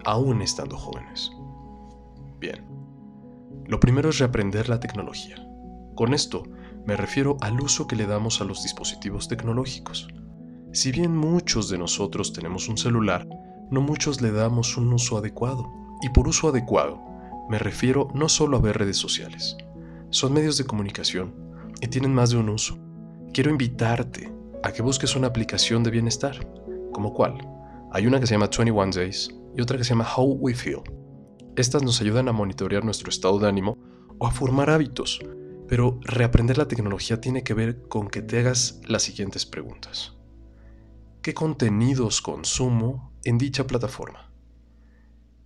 aún 0.05 0.41
estando 0.41 0.77
jóvenes. 0.77 1.31
Bien, 2.39 2.65
lo 3.65 3.79
primero 3.79 4.09
es 4.09 4.19
reaprender 4.19 4.69
la 4.69 4.79
tecnología. 4.79 5.35
Con 5.95 6.13
esto 6.13 6.43
me 6.85 6.97
refiero 6.97 7.37
al 7.41 7.61
uso 7.61 7.87
que 7.87 7.95
le 7.95 8.07
damos 8.07 8.41
a 8.41 8.43
los 8.43 8.63
dispositivos 8.63 9.27
tecnológicos. 9.27 10.07
Si 10.71 10.91
bien 10.91 11.15
muchos 11.15 11.69
de 11.69 11.77
nosotros 11.77 12.33
tenemos 12.33 12.67
un 12.67 12.77
celular, 12.77 13.27
no 13.69 13.81
muchos 13.81 14.21
le 14.21 14.31
damos 14.31 14.77
un 14.77 14.91
uso 14.91 15.17
adecuado. 15.17 15.71
Y 16.01 16.09
por 16.09 16.27
uso 16.27 16.49
adecuado, 16.49 16.99
me 17.49 17.59
refiero 17.59 18.07
no 18.13 18.29
solo 18.29 18.57
a 18.57 18.61
ver 18.61 18.77
redes 18.77 18.97
sociales. 18.97 19.55
Son 20.09 20.33
medios 20.33 20.57
de 20.57 20.65
comunicación 20.65 21.35
y 21.79 21.87
tienen 21.87 22.13
más 22.13 22.31
de 22.31 22.37
un 22.37 22.49
uso. 22.49 22.77
Quiero 23.33 23.51
invitarte 23.51 24.33
a 24.63 24.71
que 24.71 24.81
busques 24.81 25.15
una 25.15 25.27
aplicación 25.27 25.83
de 25.83 25.91
bienestar, 25.91 26.35
¿Como 26.91 27.13
cuál? 27.13 27.47
Hay 27.91 28.07
una 28.07 28.19
que 28.19 28.27
se 28.27 28.33
llama 28.33 28.47
21 28.47 28.91
Days 28.91 29.29
y 29.55 29.61
otra 29.61 29.77
que 29.77 29.83
se 29.83 29.91
llama 29.91 30.07
How 30.15 30.37
We 30.39 30.53
Feel. 30.53 30.81
Estas 31.55 31.83
nos 31.83 32.01
ayudan 32.01 32.27
a 32.29 32.31
monitorear 32.33 32.83
nuestro 32.83 33.09
estado 33.09 33.39
de 33.39 33.47
ánimo 33.47 33.77
o 34.17 34.27
a 34.27 34.31
formar 34.31 34.69
hábitos, 34.69 35.19
pero 35.67 35.99
reaprender 36.01 36.57
la 36.57 36.67
tecnología 36.67 37.19
tiene 37.19 37.43
que 37.43 37.53
ver 37.53 37.87
con 37.87 38.07
que 38.07 38.21
te 38.21 38.39
hagas 38.39 38.79
las 38.85 39.03
siguientes 39.03 39.45
preguntas. 39.45 40.13
¿Qué 41.21 41.33
contenidos 41.33 42.21
consumo 42.21 43.13
en 43.23 43.37
dicha 43.37 43.67
plataforma? 43.67 44.31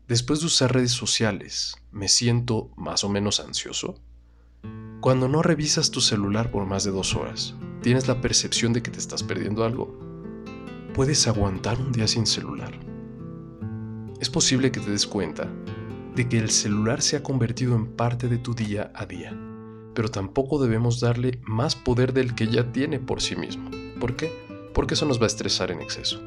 Después 0.07 0.39
de 0.39 0.45
usar 0.45 0.73
redes 0.73 0.91
sociales, 0.91 1.75
¿me 1.91 2.07
siento 2.07 2.71
más 2.77 3.03
o 3.03 3.09
menos 3.09 3.39
ansioso? 3.39 3.95
Cuando 5.01 5.27
no 5.27 5.41
revisas 5.41 5.91
tu 5.91 6.01
celular 6.01 6.51
por 6.51 6.65
más 6.65 6.83
de 6.83 6.91
dos 6.91 7.15
horas, 7.15 7.55
¿tienes 7.81 8.07
la 8.07 8.21
percepción 8.21 8.71
de 8.71 8.83
que 8.83 8.91
te 8.91 8.99
estás 8.99 9.23
perdiendo 9.23 9.63
algo? 9.65 10.04
¿Puedes 10.95 11.27
aguantar 11.27 11.77
un 11.77 11.91
día 11.91 12.07
sin 12.07 12.25
celular? 12.25 12.71
Es 14.21 14.29
posible 14.29 14.71
que 14.71 14.79
te 14.79 14.91
des 14.91 15.05
cuenta 15.05 15.51
de 16.15 16.29
que 16.29 16.39
el 16.39 16.49
celular 16.49 17.01
se 17.01 17.17
ha 17.17 17.21
convertido 17.21 17.75
en 17.75 17.97
parte 17.97 18.29
de 18.29 18.37
tu 18.37 18.55
día 18.55 18.93
a 18.95 19.05
día, 19.05 19.37
pero 19.93 20.07
tampoco 20.07 20.57
debemos 20.57 21.01
darle 21.01 21.41
más 21.43 21.75
poder 21.75 22.13
del 22.13 22.33
que 22.33 22.47
ya 22.47 22.71
tiene 22.71 23.01
por 23.01 23.21
sí 23.21 23.35
mismo. 23.35 23.69
¿Por 23.99 24.15
qué? 24.15 24.31
Porque 24.73 24.93
eso 24.93 25.05
nos 25.05 25.19
va 25.19 25.25
a 25.25 25.27
estresar 25.27 25.69
en 25.69 25.81
exceso. 25.81 26.21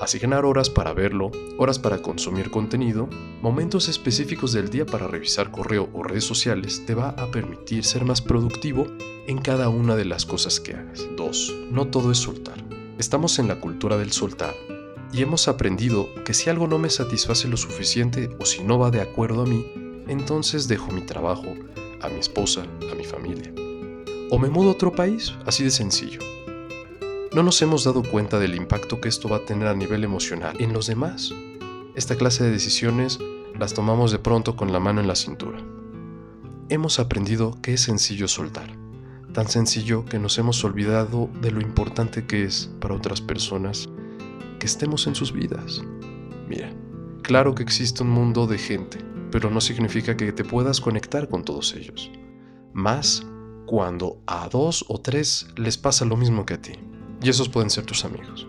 Asignar 0.00 0.44
horas 0.44 0.70
para 0.70 0.92
verlo, 0.92 1.32
horas 1.58 1.80
para 1.80 2.00
consumir 2.00 2.52
contenido, 2.52 3.08
momentos 3.42 3.88
específicos 3.88 4.52
del 4.52 4.70
día 4.70 4.86
para 4.86 5.08
revisar 5.08 5.50
correo 5.50 5.90
o 5.92 6.04
redes 6.04 6.22
sociales 6.22 6.86
te 6.86 6.94
va 6.94 7.08
a 7.08 7.32
permitir 7.32 7.82
ser 7.82 8.04
más 8.04 8.22
productivo 8.22 8.86
en 9.26 9.38
cada 9.38 9.68
una 9.68 9.96
de 9.96 10.04
las 10.04 10.24
cosas 10.24 10.60
que 10.60 10.74
hagas. 10.74 11.04
2. 11.16 11.54
No 11.72 11.88
todo 11.88 12.12
es 12.12 12.18
soltar. 12.18 12.77
Estamos 12.98 13.38
en 13.38 13.46
la 13.46 13.60
cultura 13.60 13.96
del 13.96 14.10
soltar 14.10 14.56
y 15.12 15.22
hemos 15.22 15.46
aprendido 15.46 16.08
que 16.24 16.34
si 16.34 16.50
algo 16.50 16.66
no 16.66 16.80
me 16.80 16.90
satisface 16.90 17.46
lo 17.46 17.56
suficiente 17.56 18.28
o 18.40 18.44
si 18.44 18.64
no 18.64 18.76
va 18.76 18.90
de 18.90 19.00
acuerdo 19.00 19.42
a 19.42 19.46
mí, 19.46 19.64
entonces 20.08 20.66
dejo 20.66 20.90
mi 20.90 21.02
trabajo, 21.02 21.54
a 22.02 22.08
mi 22.08 22.18
esposa, 22.18 22.64
a 22.90 22.94
mi 22.96 23.04
familia. 23.04 23.52
O 24.32 24.38
me 24.40 24.50
mudo 24.50 24.70
a 24.70 24.72
otro 24.72 24.90
país, 24.90 25.32
así 25.46 25.62
de 25.62 25.70
sencillo. 25.70 26.18
No 27.32 27.44
nos 27.44 27.62
hemos 27.62 27.84
dado 27.84 28.02
cuenta 28.02 28.40
del 28.40 28.56
impacto 28.56 29.00
que 29.00 29.08
esto 29.08 29.28
va 29.28 29.36
a 29.36 29.44
tener 29.44 29.68
a 29.68 29.76
nivel 29.76 30.02
emocional 30.02 30.56
en 30.58 30.72
los 30.72 30.88
demás. 30.88 31.32
Esta 31.94 32.16
clase 32.16 32.42
de 32.42 32.50
decisiones 32.50 33.20
las 33.56 33.74
tomamos 33.74 34.10
de 34.10 34.18
pronto 34.18 34.56
con 34.56 34.72
la 34.72 34.80
mano 34.80 35.00
en 35.00 35.06
la 35.06 35.14
cintura. 35.14 35.58
Hemos 36.68 36.98
aprendido 36.98 37.56
que 37.62 37.74
es 37.74 37.80
sencillo 37.80 38.26
soltar, 38.26 38.76
tan 39.38 39.48
sencillo 39.48 40.04
que 40.04 40.18
nos 40.18 40.36
hemos 40.38 40.64
olvidado 40.64 41.30
de 41.40 41.52
lo 41.52 41.60
importante 41.60 42.26
que 42.26 42.42
es 42.42 42.72
para 42.80 42.96
otras 42.96 43.20
personas 43.20 43.88
que 44.58 44.66
estemos 44.66 45.06
en 45.06 45.14
sus 45.14 45.32
vidas. 45.32 45.80
Mira, 46.48 46.74
claro 47.22 47.54
que 47.54 47.62
existe 47.62 48.02
un 48.02 48.10
mundo 48.10 48.48
de 48.48 48.58
gente, 48.58 48.98
pero 49.30 49.48
no 49.48 49.60
significa 49.60 50.16
que 50.16 50.32
te 50.32 50.42
puedas 50.42 50.80
conectar 50.80 51.28
con 51.28 51.44
todos 51.44 51.72
ellos. 51.76 52.10
Más 52.72 53.24
cuando 53.64 54.20
a 54.26 54.48
dos 54.48 54.84
o 54.88 54.98
tres 55.00 55.46
les 55.54 55.78
pasa 55.78 56.04
lo 56.04 56.16
mismo 56.16 56.44
que 56.44 56.54
a 56.54 56.60
ti. 56.60 56.72
Y 57.22 57.28
esos 57.28 57.48
pueden 57.48 57.70
ser 57.70 57.86
tus 57.86 58.04
amigos. 58.04 58.48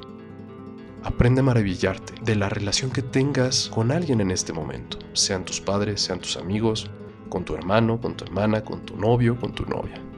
Aprende 1.03 1.41
a 1.41 1.43
maravillarte 1.43 2.15
de 2.23 2.35
la 2.35 2.49
relación 2.49 2.89
que 2.89 3.03
tengas 3.03 3.69
con 3.69 3.91
alguien 3.91 4.21
en 4.21 4.31
este 4.31 4.53
momento, 4.53 4.97
sean 5.13 5.45
tus 5.45 5.61
padres, 5.61 6.01
sean 6.01 6.19
tus 6.19 6.35
amigos, 6.35 6.89
con 7.29 7.45
tu 7.45 7.53
hermano, 7.53 8.01
con 8.01 8.17
tu 8.17 8.25
hermana, 8.25 8.63
con 8.63 8.83
tu 8.87 8.97
novio, 8.97 9.39
con 9.39 9.53
tu 9.53 9.67
novia. 9.67 10.08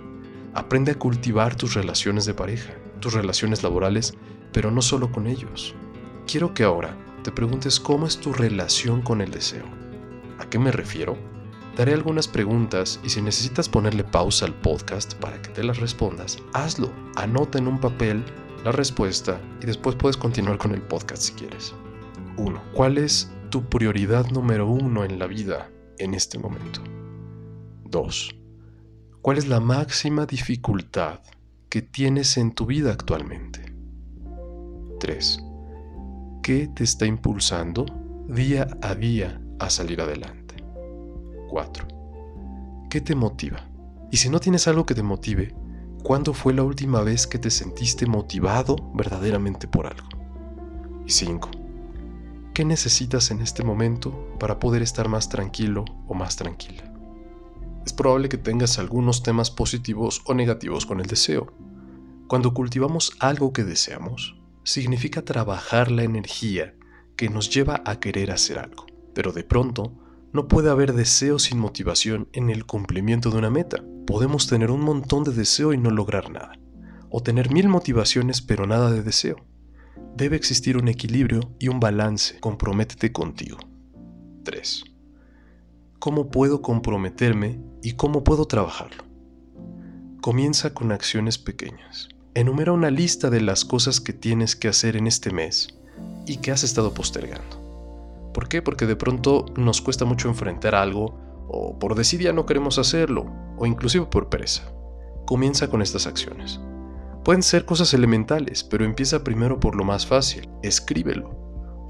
Aprende 0.54 0.92
a 0.92 1.00
cultivar 1.00 1.56
tus 1.56 1.76
relaciones 1.76 2.26
de 2.26 2.34
pareja, 2.34 2.74
tus 3.00 3.14
relaciones 3.14 3.64
laborales, 3.64 4.16
pero 4.52 4.70
no 4.70 4.82
solo 4.82 5.12
con 5.12 5.28
ellos. 5.28 5.76
Quiero 6.28 6.54
que 6.54 6.64
ahora 6.64 6.98
te 7.24 7.32
preguntes 7.32 7.80
cómo 7.80 8.06
es 8.06 8.18
tu 8.18 8.34
relación 8.34 9.02
con 9.02 9.22
el 9.22 9.32
deseo. 9.32 9.66
¿A 10.40 10.50
qué 10.50 10.60
me 10.60 10.72
refiero? 10.72 11.18
Daré 11.78 11.94
algunas 11.94 12.28
preguntas 12.28 13.00
y 13.04 13.10
si 13.10 13.22
necesitas 13.22 13.70
ponerle 13.70 14.04
pausa 14.04 14.46
al 14.46 14.54
podcast 14.54 15.14
para 15.16 15.42
que 15.42 15.50
te 15.50 15.64
las 15.64 15.80
respondas, 15.80 16.38
hazlo. 16.54 16.92
Anota 17.16 17.58
en 17.58 17.68
un 17.68 17.80
papel 17.80 18.24
la 18.66 18.74
respuesta 18.74 19.40
y 19.62 19.66
después 19.66 19.96
puedes 19.96 20.18
continuar 20.18 20.58
con 20.58 20.74
el 20.74 20.82
podcast 20.82 21.24
si 21.24 21.34
quieres. 21.34 21.74
1. 22.38 22.62
¿Cuál 22.74 22.98
es 22.98 23.32
tu 23.50 23.64
prioridad 23.70 24.26
número 24.32 24.68
uno 24.68 25.06
en 25.06 25.18
la 25.18 25.28
vida 25.28 25.72
en 25.98 26.14
este 26.14 26.38
momento? 26.38 26.82
2. 27.86 28.41
¿Cuál 29.22 29.38
es 29.38 29.48
la 29.48 29.60
máxima 29.60 30.26
dificultad 30.26 31.20
que 31.70 31.84
tienes 31.84 32.38
en 32.38 32.54
tu 32.54 32.66
vida 32.66 32.92
actualmente? 32.92 33.72
3. 35.00 35.40
¿Qué 36.42 36.68
te 36.68 36.84
está 36.84 37.06
impulsando 37.06 37.86
día 38.28 38.68
a 38.82 38.96
día 38.96 39.40
a 39.60 39.70
salir 39.70 40.02
adelante? 40.02 40.56
4. 41.50 41.88
¿Qué 42.90 43.00
te 43.00 43.14
motiva? 43.14 43.70
Y 44.10 44.18
si 44.18 44.28
no 44.28 44.40
tienes 44.40 44.68
algo 44.68 44.88
que 44.88 44.96
te 44.96 45.04
motive, 45.04 45.54
¿cuándo 46.04 46.34
fue 46.34 46.56
la 46.56 46.64
última 46.64 47.04
vez 47.04 47.28
que 47.28 47.38
te 47.38 47.52
sentiste 47.52 48.08
motivado 48.08 48.76
verdaderamente 48.96 49.68
por 49.68 49.86
algo? 49.86 50.10
Y 51.06 51.12
5. 51.12 51.52
¿Qué 52.56 52.66
necesitas 52.66 53.30
en 53.30 53.42
este 53.42 53.64
momento 53.64 54.36
para 54.40 54.58
poder 54.58 54.82
estar 54.82 55.08
más 55.08 55.30
tranquilo 55.30 55.86
o 56.08 56.16
más 56.16 56.38
tranquila? 56.38 56.91
Es 57.86 57.94
probable 57.94 58.30
que 58.30 58.38
tengas 58.38 58.78
algunos 58.78 59.24
temas 59.24 59.50
positivos 59.50 60.22
o 60.26 60.34
negativos 60.34 60.86
con 60.86 61.00
el 61.00 61.08
deseo. 61.08 61.54
Cuando 62.28 62.54
cultivamos 62.54 63.14
algo 63.20 63.54
que 63.54 63.64
deseamos, 63.64 64.36
significa 64.64 65.24
trabajar 65.24 65.90
la 65.92 66.04
energía 66.04 66.76
que 67.16 67.30
nos 67.30 67.50
lleva 67.50 67.82
a 67.86 68.00
querer 68.00 68.32
hacer 68.32 68.60
algo. 68.60 68.86
Pero 69.14 69.32
de 69.32 69.44
pronto, 69.44 69.94
no 70.32 70.48
puede 70.48 70.70
haber 70.70 70.94
deseo 70.94 71.40
sin 71.40 71.60
motivación 71.60 72.30
en 72.34 72.50
el 72.50 72.66
cumplimiento 72.66 73.32
de 73.32 73.38
una 73.38 73.50
meta. 73.50 73.84
Podemos 74.06 74.48
tener 74.48 74.72
un 74.72 74.82
montón 74.82 75.24
de 75.24 75.32
deseo 75.32 75.74
y 75.74 75.78
no 75.78 75.90
lograr 75.90 76.30
nada. 76.30 76.54
O 77.10 77.22
tener 77.22 77.52
mil 77.52 77.68
motivaciones 77.68 78.42
pero 78.42 78.68
nada 78.68 78.92
de 78.92 79.04
deseo. 79.04 79.38
Debe 80.16 80.38
existir 80.38 80.78
un 80.78 80.88
equilibrio 80.88 81.42
y 81.60 81.68
un 81.68 81.80
balance. 81.80 82.40
Comprométete 82.40 83.12
contigo. 83.12 83.58
3 84.44 84.91
cómo 86.02 86.32
puedo 86.32 86.64
comprometerme 86.64 87.60
y 87.84 87.94
cómo 87.94 88.24
puedo 88.24 88.46
trabajarlo. 88.46 89.04
Comienza 90.20 90.74
con 90.74 90.92
acciones 90.92 91.38
pequeñas. 91.38 92.10
Enumera 92.34 92.72
una 92.72 92.90
lista 92.90 93.30
de 93.30 93.40
las 93.40 93.66
cosas 93.66 94.02
que 94.02 94.12
tienes 94.12 94.56
que 94.56 94.68
hacer 94.68 94.98
en 94.98 95.06
este 95.06 95.32
mes 95.32 95.80
y 96.26 96.38
que 96.38 96.52
has 96.52 96.64
estado 96.64 96.96
postergando. 96.96 98.32
¿Por 98.34 98.48
qué? 98.48 98.64
Porque 98.64 98.88
de 98.88 98.96
pronto 98.96 99.46
nos 99.56 99.80
cuesta 99.80 100.04
mucho 100.04 100.28
enfrentar 100.28 100.74
algo 100.74 101.20
o 101.48 101.78
por 101.78 101.94
desidia 101.94 102.34
no 102.34 102.48
queremos 102.48 102.80
hacerlo 102.80 103.32
o 103.60 103.68
inclusive 103.68 104.08
por 104.08 104.28
pereza. 104.28 104.64
Comienza 105.28 105.70
con 105.70 105.84
estas 105.84 106.08
acciones. 106.08 106.60
Pueden 107.24 107.44
ser 107.44 107.64
cosas 107.64 107.94
elementales, 107.94 108.64
pero 108.64 108.86
empieza 108.86 109.24
primero 109.24 109.60
por 109.60 109.76
lo 109.76 109.84
más 109.84 110.08
fácil. 110.08 110.50
Escríbelo 110.64 111.41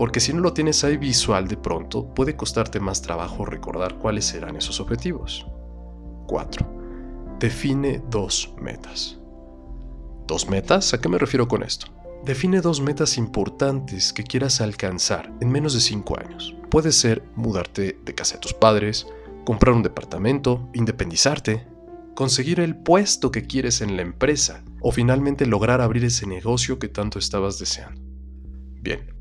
porque 0.02 0.20
si 0.20 0.34
no 0.34 0.40
lo 0.40 0.52
tienes 0.52 0.84
ahí 0.84 0.98
visual 0.98 1.48
de 1.48 1.58
pronto, 1.58 2.12
puede 2.16 2.36
costarte 2.36 2.80
más 2.80 3.04
trabajo 3.04 3.46
recordar 3.46 4.00
cuáles 4.00 4.26
serán 4.26 4.56
esos 4.56 4.80
objetivos. 4.80 5.46
4. 6.26 7.38
Define 7.40 8.02
dos 8.10 8.52
metas. 8.60 9.20
¿Dos 10.26 10.50
metas? 10.50 10.96
¿A 10.96 11.00
qué 11.00 11.08
me 11.08 11.20
refiero 11.20 11.48
con 11.48 11.62
esto? 11.62 11.86
Define 12.26 12.62
dos 12.62 12.82
metas 12.82 13.20
importantes 13.20 14.12
que 14.12 14.24
quieras 14.24 14.60
alcanzar 14.60 15.32
en 15.40 15.52
menos 15.52 15.76
de 15.76 15.82
5 15.82 16.20
años. 16.20 16.56
Puede 16.72 16.94
ser 16.94 17.22
mudarte 17.36 18.00
de 18.04 18.16
casa 18.16 18.38
de 18.38 18.42
tus 18.42 18.56
padres, 18.56 19.06
comprar 19.46 19.76
un 19.76 19.84
departamento, 19.84 20.68
independizarte, 20.74 21.68
conseguir 22.16 22.60
el 22.60 22.76
puesto 22.76 23.30
que 23.30 23.46
quieres 23.46 23.82
en 23.82 23.98
la 23.98 24.02
empresa 24.02 24.64
o 24.80 24.92
finalmente 24.92 25.46
lograr 25.46 25.80
abrir 25.80 26.06
ese 26.06 26.26
negocio 26.26 26.80
que 26.80 26.88
tanto 26.88 27.20
estabas 27.20 27.60
deseando. 27.60 28.02
Bien, 28.82 29.21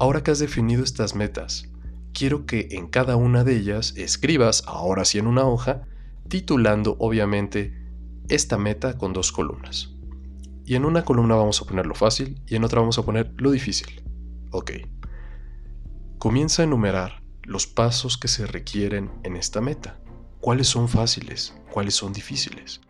Ahora 0.00 0.22
que 0.22 0.30
has 0.30 0.38
definido 0.38 0.82
estas 0.82 1.14
metas, 1.14 1.68
quiero 2.14 2.46
que 2.46 2.68
en 2.70 2.86
cada 2.86 3.16
una 3.16 3.44
de 3.44 3.54
ellas 3.54 3.92
escribas, 3.98 4.64
ahora 4.66 5.04
sí 5.04 5.18
en 5.18 5.26
una 5.26 5.44
hoja, 5.44 5.82
titulando 6.26 6.96
obviamente 6.98 7.76
esta 8.30 8.56
meta 8.56 8.96
con 8.96 9.12
dos 9.12 9.30
columnas. 9.30 9.90
Y 10.64 10.76
en 10.76 10.86
una 10.86 11.04
columna 11.04 11.34
vamos 11.34 11.60
a 11.60 11.66
poner 11.66 11.84
lo 11.84 11.94
fácil 11.94 12.40
y 12.46 12.56
en 12.56 12.64
otra 12.64 12.80
vamos 12.80 12.98
a 12.98 13.02
poner 13.02 13.34
lo 13.36 13.50
difícil. 13.50 14.02
Ok. 14.52 14.70
Comienza 16.16 16.62
a 16.62 16.64
enumerar 16.64 17.22
los 17.42 17.66
pasos 17.66 18.16
que 18.16 18.28
se 18.28 18.46
requieren 18.46 19.10
en 19.22 19.36
esta 19.36 19.60
meta. 19.60 20.00
¿Cuáles 20.40 20.68
son 20.68 20.88
fáciles? 20.88 21.54
¿Cuáles 21.70 21.94
son 21.94 22.14
difíciles? 22.14 22.80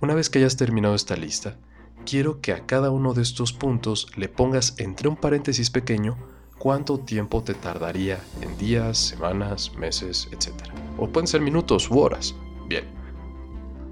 Una 0.00 0.14
vez 0.14 0.30
que 0.30 0.38
hayas 0.38 0.56
terminado 0.56 0.94
esta 0.94 1.14
lista, 1.14 1.58
quiero 2.06 2.40
que 2.40 2.54
a 2.54 2.64
cada 2.64 2.90
uno 2.90 3.12
de 3.12 3.20
estos 3.20 3.52
puntos 3.52 4.06
le 4.16 4.30
pongas 4.30 4.76
entre 4.78 5.10
un 5.10 5.16
paréntesis 5.16 5.68
pequeño 5.68 6.37
cuánto 6.58 6.98
tiempo 6.98 7.42
te 7.42 7.54
tardaría 7.54 8.20
en 8.40 8.56
días, 8.58 8.98
semanas, 8.98 9.72
meses, 9.76 10.28
etc. 10.32 10.52
O 10.98 11.08
pueden 11.08 11.26
ser 11.26 11.40
minutos 11.40 11.90
u 11.90 11.98
horas. 11.98 12.34
Bien. 12.68 12.84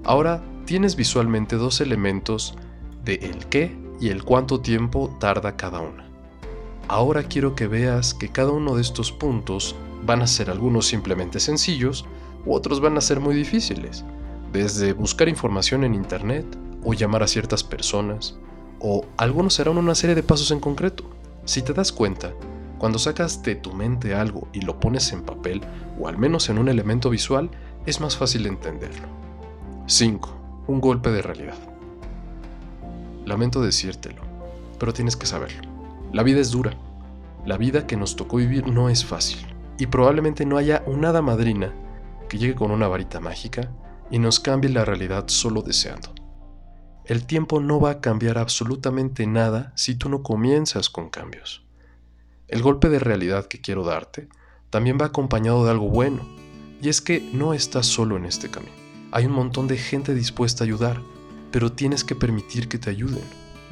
Ahora 0.03 0.43
tienes 0.65 0.95
visualmente 0.95 1.55
dos 1.55 1.81
elementos 1.81 2.55
de 3.03 3.15
el 3.15 3.47
qué 3.47 3.75
y 3.99 4.09
el 4.09 4.23
cuánto 4.23 4.59
tiempo 4.59 5.15
tarda 5.19 5.55
cada 5.55 5.79
una. 5.79 6.07
Ahora 6.87 7.23
quiero 7.23 7.55
que 7.55 7.67
veas 7.67 8.13
que 8.13 8.29
cada 8.29 8.51
uno 8.51 8.75
de 8.75 8.81
estos 8.81 9.11
puntos 9.11 9.75
van 10.05 10.21
a 10.21 10.27
ser 10.27 10.49
algunos 10.49 10.87
simplemente 10.87 11.39
sencillos 11.39 12.05
u 12.45 12.53
otros 12.53 12.79
van 12.79 12.97
a 12.97 13.01
ser 13.01 13.19
muy 13.19 13.35
difíciles, 13.35 14.05
desde 14.53 14.93
buscar 14.93 15.27
información 15.27 15.83
en 15.83 15.95
internet 15.95 16.45
o 16.83 16.93
llamar 16.93 17.23
a 17.23 17.27
ciertas 17.27 17.63
personas, 17.63 18.37
o 18.79 19.05
algunos 19.17 19.55
serán 19.55 19.77
una 19.77 19.95
serie 19.95 20.15
de 20.15 20.23
pasos 20.23 20.51
en 20.51 20.59
concreto. 20.59 21.03
Si 21.43 21.61
te 21.61 21.73
das 21.73 21.91
cuenta, 21.91 22.33
cuando 22.77 22.99
sacas 22.99 23.41
de 23.43 23.55
tu 23.55 23.73
mente 23.73 24.13
algo 24.13 24.47
y 24.53 24.61
lo 24.61 24.79
pones 24.79 25.11
en 25.11 25.23
papel, 25.23 25.61
o 25.99 26.07
al 26.07 26.17
menos 26.17 26.49
en 26.49 26.57
un 26.57 26.69
elemento 26.69 27.09
visual, 27.09 27.49
es 27.85 27.99
más 28.01 28.17
fácil 28.17 28.45
entenderlo. 28.45 29.07
5. 29.87 30.65
Un 30.67 30.81
golpe 30.81 31.11
de 31.11 31.21
realidad. 31.21 31.57
Lamento 33.25 33.61
decírtelo, 33.61 34.21
pero 34.79 34.93
tienes 34.93 35.15
que 35.15 35.25
saberlo. 35.25 35.61
La 36.13 36.23
vida 36.23 36.39
es 36.39 36.51
dura. 36.51 36.77
La 37.45 37.57
vida 37.57 37.87
que 37.87 37.97
nos 37.97 38.15
tocó 38.15 38.37
vivir 38.37 38.67
no 38.67 38.89
es 38.89 39.05
fácil. 39.05 39.39
Y 39.77 39.87
probablemente 39.87 40.45
no 40.45 40.57
haya 40.57 40.83
una 40.85 41.09
hada 41.09 41.21
madrina 41.21 41.73
que 42.29 42.37
llegue 42.37 42.55
con 42.55 42.71
una 42.71 42.87
varita 42.87 43.19
mágica 43.19 43.71
y 44.09 44.19
nos 44.19 44.39
cambie 44.39 44.69
la 44.69 44.85
realidad 44.85 45.25
solo 45.27 45.61
deseando. 45.61 46.13
El 47.05 47.25
tiempo 47.25 47.59
no 47.61 47.79
va 47.79 47.91
a 47.91 48.01
cambiar 48.01 48.37
absolutamente 48.37 49.27
nada 49.27 49.71
si 49.75 49.95
tú 49.95 50.09
no 50.09 50.23
comienzas 50.23 50.89
con 50.89 51.09
cambios. 51.09 51.66
El 52.47 52.61
golpe 52.61 52.87
de 52.87 52.99
realidad 52.99 53.47
que 53.47 53.59
quiero 53.59 53.83
darte 53.83 54.29
también 54.69 54.97
va 55.01 55.07
acompañado 55.07 55.65
de 55.65 55.71
algo 55.71 55.89
bueno, 55.89 56.25
y 56.81 56.87
es 56.87 57.01
que 57.01 57.19
no 57.33 57.53
estás 57.53 57.87
solo 57.87 58.15
en 58.15 58.25
este 58.25 58.49
camino. 58.49 58.71
Hay 59.11 59.25
un 59.25 59.33
montón 59.33 59.67
de 59.67 59.77
gente 59.77 60.13
dispuesta 60.13 60.63
a 60.63 60.67
ayudar, 60.67 61.01
pero 61.51 61.73
tienes 61.73 62.05
que 62.05 62.15
permitir 62.15 62.69
que 62.69 62.77
te 62.77 62.89
ayuden. 62.89 63.23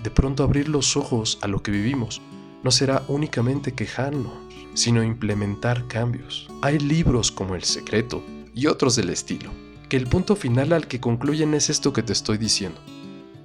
De 0.04 0.10
pronto 0.10 0.44
abrir 0.44 0.68
los 0.68 0.98
ojos 0.98 1.40
a 1.42 1.48
lo 1.48 1.64
que 1.64 1.72
vivimos 1.72 2.22
no 2.64 2.72
será 2.72 3.04
únicamente 3.08 3.74
quejarnos, 3.74 4.34
sino 4.74 5.04
implementar 5.04 5.88
cambios. 5.88 6.50
Hay 6.62 6.78
libros 6.80 7.32
como 7.32 7.56
El 7.56 7.64
Secreto 7.64 8.24
y 8.54 8.68
otros 8.68 8.98
del 8.98 9.10
estilo, 9.10 9.52
que 9.88 9.96
el 9.96 10.08
punto 10.08 10.36
final 10.36 10.74
al 10.74 10.88
que 10.88 11.00
concluyen 11.00 11.54
es 11.54 11.70
esto 11.70 11.94
que 11.94 12.04
te 12.04 12.12
estoy 12.12 12.38
diciendo. 12.38 12.82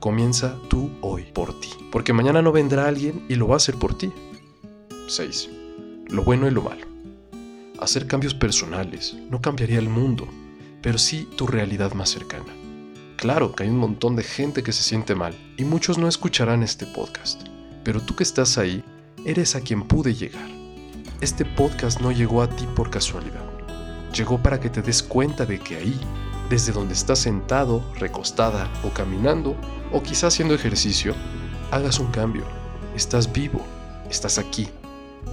Comienza 0.00 0.56
tú 0.68 0.90
hoy 1.02 1.24
por 1.32 1.60
ti, 1.60 1.68
porque 1.92 2.12
mañana 2.12 2.42
no 2.42 2.50
vendrá 2.50 2.88
alguien 2.88 3.24
y 3.28 3.36
lo 3.36 3.46
va 3.46 3.54
a 3.54 3.56
hacer 3.58 3.76
por 3.76 3.96
ti. 3.96 4.12
6. 5.10 5.50
Lo 6.08 6.22
bueno 6.22 6.46
y 6.46 6.52
lo 6.52 6.62
malo. 6.62 6.86
Hacer 7.80 8.06
cambios 8.06 8.32
personales 8.32 9.16
no 9.28 9.40
cambiaría 9.42 9.80
el 9.80 9.88
mundo, 9.88 10.28
pero 10.82 10.98
sí 10.98 11.28
tu 11.36 11.48
realidad 11.48 11.94
más 11.94 12.10
cercana. 12.10 12.52
Claro 13.16 13.52
que 13.52 13.64
hay 13.64 13.70
un 13.70 13.78
montón 13.78 14.14
de 14.14 14.22
gente 14.22 14.62
que 14.62 14.72
se 14.72 14.84
siente 14.84 15.16
mal 15.16 15.34
y 15.56 15.64
muchos 15.64 15.98
no 15.98 16.06
escucharán 16.06 16.62
este 16.62 16.86
podcast, 16.86 17.42
pero 17.82 18.00
tú 18.00 18.14
que 18.14 18.22
estás 18.22 18.56
ahí, 18.56 18.84
eres 19.24 19.56
a 19.56 19.60
quien 19.62 19.82
pude 19.82 20.14
llegar. 20.14 20.48
Este 21.20 21.44
podcast 21.44 22.00
no 22.00 22.12
llegó 22.12 22.40
a 22.40 22.48
ti 22.48 22.66
por 22.76 22.88
casualidad. 22.90 23.44
Llegó 24.14 24.40
para 24.40 24.60
que 24.60 24.70
te 24.70 24.80
des 24.80 25.02
cuenta 25.02 25.44
de 25.44 25.58
que 25.58 25.76
ahí, 25.76 26.00
desde 26.48 26.72
donde 26.72 26.94
estás 26.94 27.18
sentado, 27.18 27.84
recostada 27.98 28.70
o 28.84 28.90
caminando, 28.90 29.56
o 29.92 30.02
quizás 30.02 30.34
haciendo 30.34 30.54
ejercicio, 30.54 31.16
hagas 31.72 31.98
un 31.98 32.12
cambio. 32.12 32.44
Estás 32.94 33.32
vivo, 33.32 33.64
estás 34.08 34.38
aquí, 34.38 34.68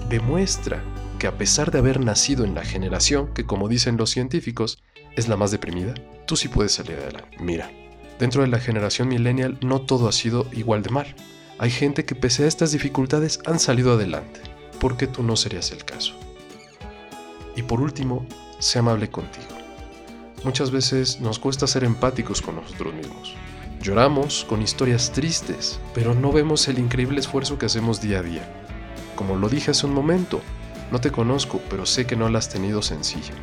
demuestra 0.10 0.84
que 1.18 1.28
a 1.28 1.38
pesar 1.38 1.72
de 1.72 1.80
haber 1.80 2.00
nacido 2.00 2.46
en 2.46 2.56
la 2.56 2.64
generación 2.64 3.34
que, 3.34 3.46
como 3.46 3.68
dicen 3.68 3.98
los 3.98 4.12
científicos, 4.12 4.84
es 5.16 5.28
la 5.28 5.38
más 5.38 5.52
deprimida, 5.52 5.96
tú 6.26 6.36
sí 6.36 6.48
puedes 6.48 6.74
salir 6.74 6.98
adelante. 6.98 7.38
Mira, 7.40 7.72
dentro 8.20 8.44
de 8.44 8.48
la 8.48 8.60
generación 8.60 9.08
millennial 9.08 9.58
no 9.62 9.82
todo 9.82 10.08
ha 10.08 10.12
sido 10.12 10.48
igual 10.52 10.84
de 10.84 10.92
mal. 10.92 11.16
Hay 11.58 11.72
gente 11.72 12.06
que 12.06 12.16
pese 12.16 12.44
a 12.44 12.48
estas 12.48 12.72
dificultades 12.72 13.40
han 13.46 13.60
salido 13.60 13.94
adelante. 13.94 14.42
¿Por 14.80 14.96
qué 14.96 15.08
tú 15.08 15.24
no 15.24 15.36
serías 15.36 15.72
el 15.72 15.84
caso? 15.86 16.14
Y 17.56 17.64
por 17.64 17.82
último, 17.82 18.28
sé 18.60 18.80
amable 18.80 19.10
contigo. 19.10 19.48
Muchas 20.44 20.70
veces 20.70 21.20
nos 21.20 21.40
cuesta 21.40 21.66
ser 21.66 21.84
empáticos 21.84 22.44
con 22.44 22.58
nosotros 22.58 22.94
mismos. 22.94 23.34
Lloramos 23.82 24.46
con 24.48 24.62
historias 24.62 25.12
tristes, 25.12 25.80
pero 25.96 26.14
no 26.14 26.32
vemos 26.32 26.68
el 26.68 26.78
increíble 26.78 27.20
esfuerzo 27.20 27.58
que 27.58 27.66
hacemos 27.66 28.02
día 28.02 28.20
a 28.20 28.24
día 28.24 28.67
como 29.18 29.36
lo 29.36 29.50
dije 29.50 29.72
hace 29.72 29.86
un 29.86 29.94
momento, 29.94 30.42
no 30.90 31.02
te 31.02 31.12
conozco, 31.12 31.60
pero 31.70 31.86
sé 31.86 32.08
que 32.08 32.16
no 32.16 32.30
la 32.30 32.40
has 32.40 32.48
tenido 32.48 32.82
sencilla. 32.82 33.34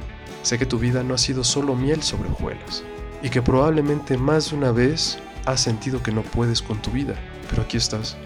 Sé 0.42 0.58
que 0.58 0.64
tu 0.64 0.78
vida 0.78 1.02
no 1.02 1.12
ha 1.12 1.18
sido 1.18 1.44
solo 1.44 1.74
miel 1.74 2.02
sobre 2.02 2.30
hojuelas, 2.30 2.82
y 3.22 3.28
que 3.28 3.42
probablemente 3.42 4.16
más 4.16 4.50
de 4.50 4.56
una 4.56 4.72
vez 4.72 5.18
has 5.44 5.60
sentido 5.60 6.02
que 6.02 6.12
no 6.12 6.22
puedes 6.22 6.62
con 6.62 6.80
tu 6.80 6.90
vida, 6.90 7.14
pero 7.50 7.60
aquí 7.60 7.76
estás, 7.76 8.16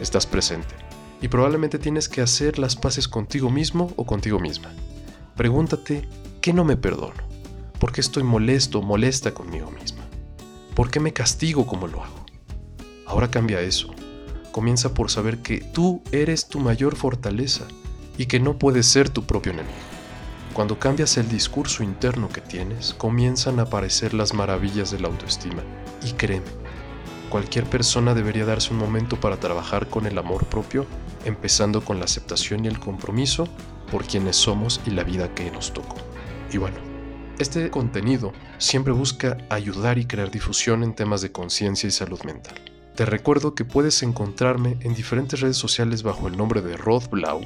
estás 0.00 0.26
presente, 0.26 0.76
y 1.20 1.26
probablemente 1.26 1.80
tienes 1.80 2.08
que 2.08 2.20
hacer 2.20 2.60
las 2.60 2.76
paces 2.76 3.08
contigo 3.08 3.50
mismo 3.50 3.92
o 3.96 4.06
contigo 4.06 4.38
misma. 4.38 4.70
Pregúntate, 5.36 6.06
¿qué 6.40 6.52
no 6.52 6.64
me 6.64 6.76
perdono? 6.76 7.24
¿Por 7.80 7.90
qué 7.90 8.00
estoy 8.00 8.22
molesto 8.22 8.78
o 8.78 8.82
molesta 8.82 9.34
conmigo 9.34 9.72
misma? 9.72 10.04
¿Por 10.76 10.90
qué 10.90 11.00
me 11.00 11.12
castigo 11.12 11.66
como 11.66 11.88
lo 11.88 12.04
hago? 12.04 12.24
Ahora 13.06 13.30
cambia 13.30 13.60
eso 13.60 13.94
comienza 14.54 14.94
por 14.94 15.10
saber 15.10 15.38
que 15.38 15.58
tú 15.58 16.00
eres 16.12 16.46
tu 16.46 16.60
mayor 16.60 16.94
fortaleza 16.94 17.64
y 18.16 18.26
que 18.26 18.38
no 18.38 18.56
puedes 18.56 18.86
ser 18.86 19.08
tu 19.08 19.24
propio 19.24 19.50
enemigo. 19.50 19.74
Cuando 20.52 20.78
cambias 20.78 21.16
el 21.16 21.28
discurso 21.28 21.82
interno 21.82 22.28
que 22.28 22.40
tienes, 22.40 22.94
comienzan 22.94 23.58
a 23.58 23.62
aparecer 23.62 24.14
las 24.14 24.32
maravillas 24.32 24.92
de 24.92 25.00
la 25.00 25.08
autoestima. 25.08 25.64
Y 26.04 26.12
créeme, 26.12 26.46
cualquier 27.30 27.64
persona 27.64 28.14
debería 28.14 28.44
darse 28.44 28.72
un 28.72 28.78
momento 28.78 29.18
para 29.18 29.40
trabajar 29.40 29.88
con 29.88 30.06
el 30.06 30.16
amor 30.18 30.44
propio, 30.44 30.86
empezando 31.24 31.84
con 31.84 31.98
la 31.98 32.04
aceptación 32.04 32.64
y 32.64 32.68
el 32.68 32.78
compromiso 32.78 33.48
por 33.90 34.04
quienes 34.04 34.36
somos 34.36 34.80
y 34.86 34.90
la 34.90 35.02
vida 35.02 35.34
que 35.34 35.50
nos 35.50 35.72
tocó. 35.72 35.96
Y 36.52 36.58
bueno, 36.58 36.76
este 37.40 37.72
contenido 37.72 38.32
siempre 38.58 38.92
busca 38.92 39.36
ayudar 39.50 39.98
y 39.98 40.06
crear 40.06 40.30
difusión 40.30 40.84
en 40.84 40.94
temas 40.94 41.22
de 41.22 41.32
conciencia 41.32 41.88
y 41.88 41.90
salud 41.90 42.22
mental. 42.22 42.73
Te 42.94 43.04
recuerdo 43.04 43.56
que 43.56 43.64
puedes 43.64 44.04
encontrarme 44.04 44.76
en 44.80 44.94
diferentes 44.94 45.40
redes 45.40 45.56
sociales 45.56 46.04
bajo 46.04 46.28
el 46.28 46.36
nombre 46.36 46.62
de 46.62 46.76
Rod 46.76 47.08
Blau 47.10 47.40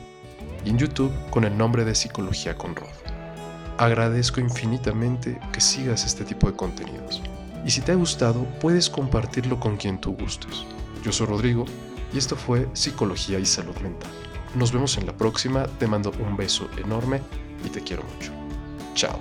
y 0.62 0.68
en 0.68 0.76
YouTube 0.76 1.12
con 1.30 1.44
el 1.44 1.56
nombre 1.56 1.87
de 1.87 1.94
Psicología 1.94 2.54
con 2.58 2.76
Rod. 2.76 2.88
Agradezco 3.78 4.40
infinitamente 4.40 5.40
que 5.50 5.62
sigas 5.62 6.04
este 6.04 6.26
tipo 6.26 6.50
de 6.50 6.56
contenidos. 6.56 7.22
Y 7.64 7.70
si 7.70 7.80
te 7.80 7.92
ha 7.92 7.94
gustado, 7.94 8.44
puedes 8.61 8.90
compartirlo 8.90 9.58
con 9.58 9.78
quien 9.78 9.98
tú 9.98 10.14
gustes. 10.16 10.66
Yo 11.02 11.12
soy 11.12 11.26
Rodrigo 11.28 11.64
y 12.12 12.18
esto 12.18 12.37
fue 12.37 12.68
Psicología 12.74 13.38
y 13.38 13.46
Salud 13.46 13.76
Mental. 13.76 14.11
Nos 14.54 14.70
vemos 14.70 14.98
en 14.98 15.06
la 15.06 15.16
próxima, 15.16 15.66
te 15.78 15.87
mando 15.87 16.12
un 16.20 16.37
beso 16.37 16.68
enorme 16.76 17.22
y 17.64 17.70
te 17.70 17.80
quiero 17.80 18.02
mucho. 18.02 18.32
Chao. 18.94 19.18